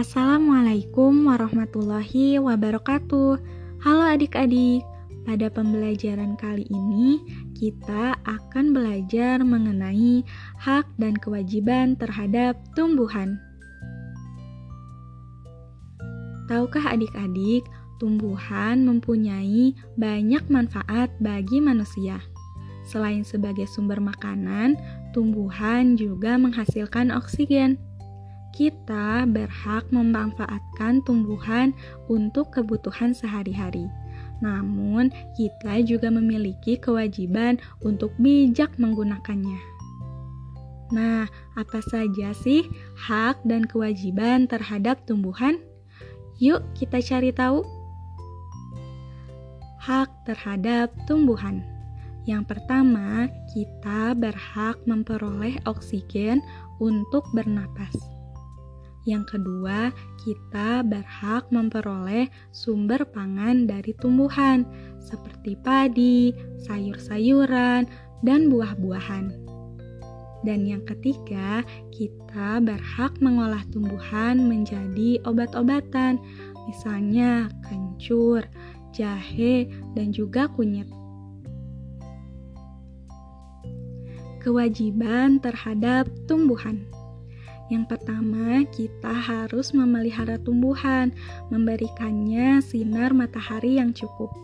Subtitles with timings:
[0.00, 3.36] Assalamualaikum warahmatullahi wabarakatuh.
[3.84, 4.80] Halo adik-adik,
[5.28, 7.20] pada pembelajaran kali ini
[7.52, 10.24] kita akan belajar mengenai
[10.56, 13.36] hak dan kewajiban terhadap tumbuhan.
[16.48, 17.68] Tahukah adik-adik,
[18.00, 22.24] tumbuhan mempunyai banyak manfaat bagi manusia.
[22.88, 24.80] Selain sebagai sumber makanan,
[25.12, 27.76] tumbuhan juga menghasilkan oksigen
[28.50, 31.74] kita berhak memanfaatkan tumbuhan
[32.10, 33.86] untuk kebutuhan sehari-hari.
[34.40, 39.60] Namun, kita juga memiliki kewajiban untuk bijak menggunakannya.
[40.90, 42.66] Nah, apa saja sih
[42.98, 45.62] hak dan kewajiban terhadap tumbuhan?
[46.42, 47.62] Yuk, kita cari tahu.
[49.78, 51.62] Hak terhadap tumbuhan.
[52.26, 56.42] Yang pertama, kita berhak memperoleh oksigen
[56.82, 58.19] untuk bernapas.
[59.08, 59.88] Yang kedua,
[60.20, 64.68] kita berhak memperoleh sumber pangan dari tumbuhan
[65.00, 66.36] seperti padi,
[66.68, 67.88] sayur-sayuran,
[68.20, 69.32] dan buah-buahan.
[70.44, 76.16] Dan yang ketiga, kita berhak mengolah tumbuhan menjadi obat-obatan,
[76.68, 78.44] misalnya kencur,
[78.92, 80.88] jahe, dan juga kunyit.
[84.40, 86.88] Kewajiban terhadap tumbuhan.
[87.70, 91.14] Yang pertama, kita harus memelihara tumbuhan,
[91.54, 94.34] memberikannya sinar matahari yang cukup.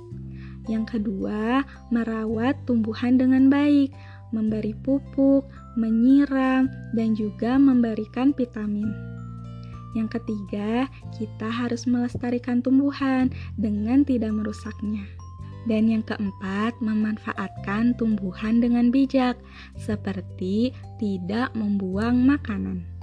[0.70, 3.90] Yang kedua, merawat tumbuhan dengan baik,
[4.30, 5.42] memberi pupuk,
[5.74, 8.94] menyiram, dan juga memberikan vitamin.
[9.98, 10.86] Yang ketiga,
[11.18, 15.02] kita harus melestarikan tumbuhan dengan tidak merusaknya.
[15.66, 19.34] Dan yang keempat, memanfaatkan tumbuhan dengan bijak,
[19.74, 20.70] seperti
[21.02, 22.95] tidak membuang makanan.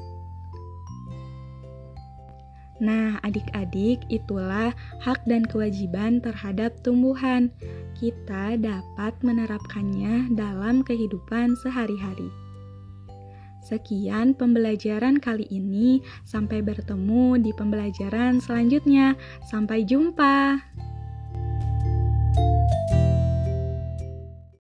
[2.82, 4.74] Nah, adik-adik, itulah
[5.04, 7.54] hak dan kewajiban terhadap tumbuhan.
[7.94, 12.34] Kita dapat menerapkannya dalam kehidupan sehari-hari.
[13.64, 16.04] Sekian pembelajaran kali ini.
[16.28, 19.16] Sampai bertemu di pembelajaran selanjutnya.
[19.48, 20.60] Sampai jumpa.